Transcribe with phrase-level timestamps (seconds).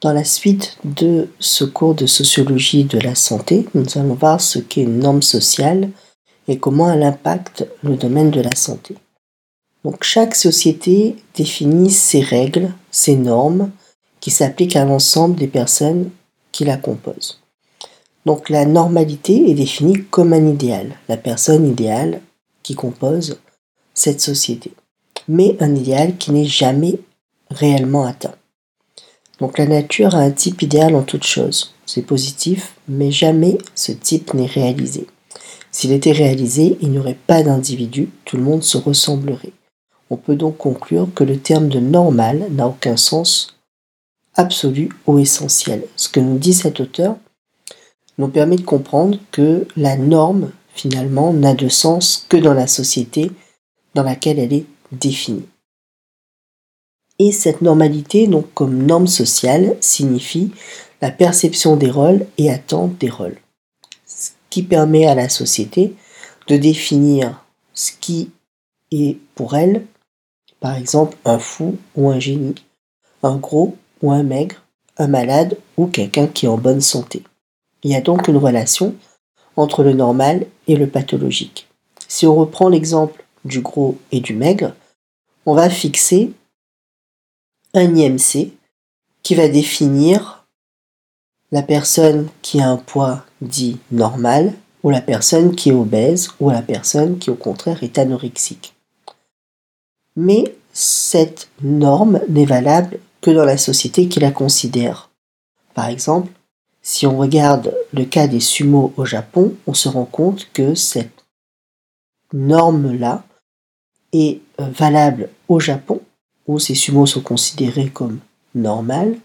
[0.00, 4.60] Dans la suite de ce cours de sociologie de la santé, nous allons voir ce
[4.60, 5.90] qu'est une norme sociale
[6.46, 8.94] et comment elle impacte le domaine de la santé.
[9.84, 13.72] Donc chaque société définit ses règles, ses normes
[14.20, 16.10] qui s'appliquent à l'ensemble des personnes
[16.52, 17.40] qui la composent.
[18.24, 22.20] Donc la normalité est définie comme un idéal, la personne idéale
[22.62, 23.40] qui compose
[23.94, 24.72] cette société,
[25.26, 27.00] mais un idéal qui n'est jamais
[27.50, 28.37] réellement atteint.
[29.40, 31.74] Donc la nature a un type idéal en toute chose.
[31.86, 35.06] C'est positif, mais jamais ce type n'est réalisé.
[35.70, 39.52] S'il était réalisé, il n'y aurait pas d'individu, tout le monde se ressemblerait.
[40.10, 43.58] On peut donc conclure que le terme de normal n'a aucun sens
[44.34, 45.84] absolu ou essentiel.
[45.96, 47.16] Ce que nous dit cet auteur
[48.16, 53.30] nous permet de comprendre que la norme, finalement, n'a de sens que dans la société
[53.94, 55.46] dans laquelle elle est définie.
[57.18, 60.52] Et cette normalité, donc comme norme sociale, signifie
[61.00, 63.38] la perception des rôles et attente des rôles.
[64.06, 65.94] Ce qui permet à la société
[66.46, 68.30] de définir ce qui
[68.90, 69.84] est pour elle,
[70.60, 72.54] par exemple un fou ou un génie,
[73.22, 74.56] un gros ou un maigre,
[74.96, 77.22] un malade ou quelqu'un qui est en bonne santé.
[77.82, 78.94] Il y a donc une relation
[79.56, 81.68] entre le normal et le pathologique.
[82.08, 84.74] Si on reprend l'exemple du gros et du maigre,
[85.46, 86.32] on va fixer
[87.74, 88.52] un IMC
[89.22, 90.46] qui va définir
[91.50, 94.52] la personne qui a un poids dit normal
[94.82, 98.74] ou la personne qui est obèse ou la personne qui au contraire est anorexique.
[100.16, 105.10] Mais cette norme n'est valable que dans la société qui la considère.
[105.74, 106.30] Par exemple,
[106.82, 111.24] si on regarde le cas des sumo au Japon, on se rend compte que cette
[112.32, 113.24] norme-là
[114.12, 116.00] est euh, valable au Japon
[116.48, 118.18] où ces sumos sont considérés comme
[118.54, 119.18] normales,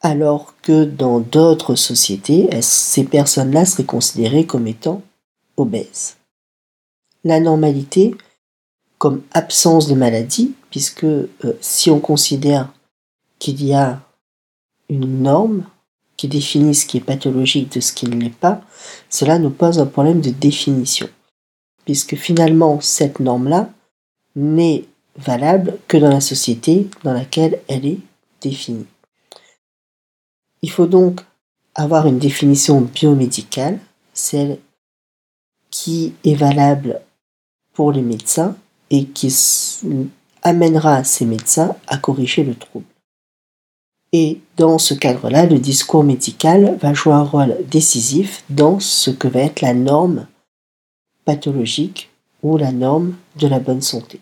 [0.00, 5.02] alors que dans d'autres sociétés, ces personnes-là seraient considérées comme étant
[5.56, 6.16] obèses.
[7.24, 8.16] La normalité,
[8.98, 11.28] comme absence de maladie, puisque euh,
[11.60, 12.72] si on considère
[13.38, 14.00] qu'il y a
[14.88, 15.64] une norme
[16.16, 18.60] qui définit ce qui est pathologique de ce qui ne l'est pas,
[19.08, 21.08] cela nous pose un problème de définition,
[21.84, 23.70] puisque finalement cette norme-là
[24.34, 24.84] n'est
[25.18, 28.00] valable que dans la société dans laquelle elle est
[28.40, 28.86] définie.
[30.62, 31.20] Il faut donc
[31.74, 33.78] avoir une définition biomédicale,
[34.12, 34.58] celle
[35.70, 37.00] qui est valable
[37.74, 38.56] pour les médecins
[38.90, 39.32] et qui
[40.42, 42.86] amènera ces médecins à corriger le trouble.
[44.12, 49.28] Et dans ce cadre-là, le discours médical va jouer un rôle décisif dans ce que
[49.28, 50.26] va être la norme
[51.26, 52.10] pathologique
[52.42, 54.20] ou la norme de la bonne santé.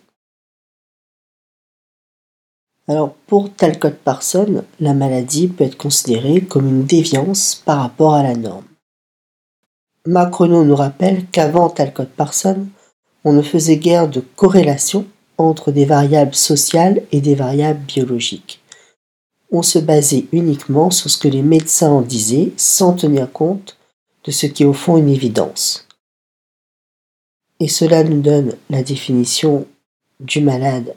[2.89, 8.23] Alors pour Talcott Parson, la maladie peut être considérée comme une déviance par rapport à
[8.23, 8.65] la norme.
[10.07, 12.67] Macrono nous rappelle qu'avant Talcott Parson,
[13.25, 15.05] on ne faisait guère de corrélation
[15.37, 18.61] entre des variables sociales et des variables biologiques.
[19.51, 23.77] On se basait uniquement sur ce que les médecins en disaient sans tenir compte
[24.25, 25.89] de ce qui est au fond une évidence.
[27.59, 29.67] Et cela nous donne la définition
[30.21, 30.95] du malade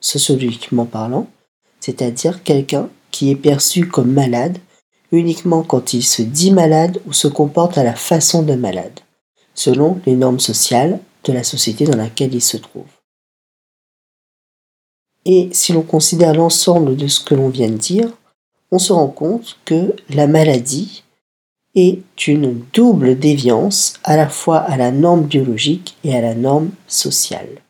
[0.00, 1.28] sociologiquement parlant,
[1.80, 4.58] c'est-à-dire quelqu'un qui est perçu comme malade
[5.12, 9.00] uniquement quand il se dit malade ou se comporte à la façon d'un malade,
[9.54, 12.86] selon les normes sociales de la société dans laquelle il se trouve.
[15.24, 18.10] Et si l'on considère l'ensemble de ce que l'on vient de dire,
[18.70, 21.04] on se rend compte que la maladie
[21.74, 26.70] est une double déviance à la fois à la norme biologique et à la norme
[26.86, 27.62] sociale.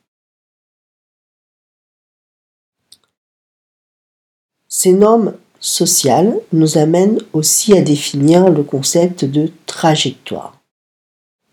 [4.80, 10.56] Ces normes sociales nous amènent aussi à définir le concept de trajectoire.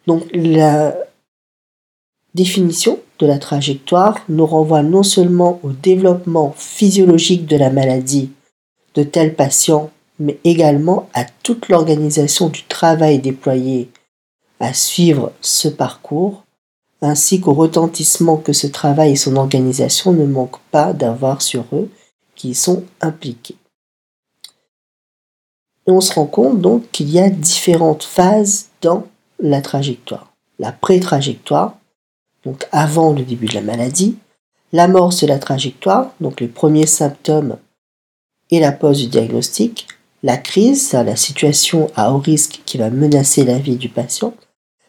[0.05, 0.95] Donc la
[2.35, 8.29] définition de la trajectoire nous renvoie non seulement au développement physiologique de la maladie
[8.93, 9.89] de tels patients,
[10.19, 13.89] mais également à toute l'organisation du travail déployé
[14.59, 16.43] à suivre ce parcours,
[17.01, 21.89] ainsi qu'au retentissement que ce travail et son organisation ne manquent pas d'avoir sur eux
[22.35, 23.57] qui sont impliqués.
[25.87, 29.07] Et on se rend compte donc qu'il y a différentes phases dans
[29.39, 30.33] la trajectoire.
[30.57, 31.77] La pré-trajectoire,
[32.43, 34.17] donc avant le début de la maladie,
[34.71, 37.57] l'amorce de la trajectoire, donc les premiers symptômes
[38.51, 39.87] et la pose du diagnostic,
[40.23, 44.33] la crise, la situation à haut risque qui va menacer la vie du patient,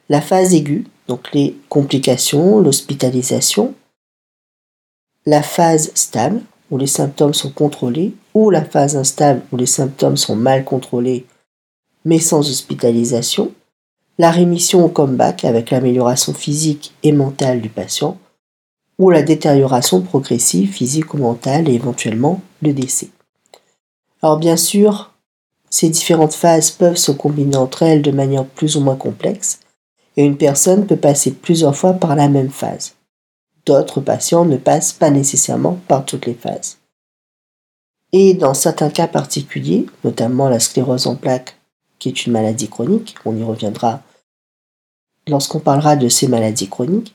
[0.09, 3.75] la phase aiguë, donc les complications, l'hospitalisation,
[5.27, 6.41] la phase stable,
[6.71, 11.27] où les symptômes sont contrôlés, ou la phase instable où les symptômes sont mal contrôlés
[12.07, 13.53] mais sans hospitalisation,
[14.17, 18.17] la rémission au comeback avec l'amélioration physique et mentale du patient,
[18.99, 23.09] ou la détérioration progressive physique ou mentale et éventuellement le décès.
[24.23, 25.13] Alors bien sûr,
[25.69, 29.59] ces différentes phases peuvent se combiner entre elles de manière plus ou moins complexe,
[30.17, 32.95] et une personne peut passer plusieurs fois par la même phase.
[33.67, 36.79] D'autres patients ne passent pas nécessairement par toutes les phases.
[38.13, 41.59] Et dans certains cas particuliers, notamment la sclérose en plaques,
[41.99, 44.03] qui est une maladie chronique, on y reviendra
[45.29, 47.15] lorsqu'on parlera de ces maladies chroniques,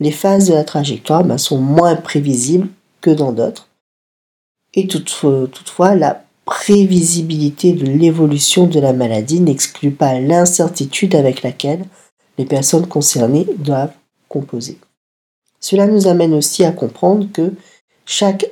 [0.00, 2.68] les phases de la trajectoire ben, sont moins prévisibles
[3.00, 3.68] que dans d'autres.
[4.74, 11.84] Et toutefois, la prévisibilité de l'évolution de la maladie n'exclut pas l'incertitude avec laquelle
[12.38, 13.94] les personnes concernées doivent
[14.28, 14.78] composer.
[15.64, 17.54] Cela nous amène aussi à comprendre que
[18.04, 18.50] chaque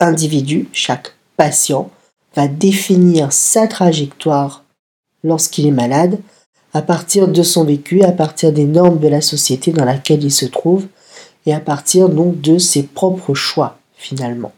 [0.00, 1.90] individu, chaque patient
[2.34, 4.64] va définir sa trajectoire
[5.22, 6.18] lorsqu'il est malade
[6.72, 10.32] à partir de son vécu, à partir des normes de la société dans laquelle il
[10.32, 10.86] se trouve
[11.44, 14.52] et à partir donc de ses propres choix finalement.